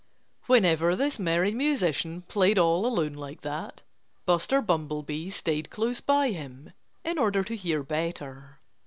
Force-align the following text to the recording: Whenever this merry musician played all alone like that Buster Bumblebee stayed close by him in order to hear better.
Whenever 0.47 0.95
this 0.95 1.19
merry 1.19 1.51
musician 1.51 2.23
played 2.23 2.57
all 2.57 2.87
alone 2.87 3.13
like 3.13 3.41
that 3.41 3.83
Buster 4.25 4.59
Bumblebee 4.59 5.29
stayed 5.29 5.69
close 5.69 6.01
by 6.01 6.31
him 6.31 6.73
in 7.05 7.19
order 7.19 7.43
to 7.43 7.55
hear 7.55 7.83
better. 7.83 8.57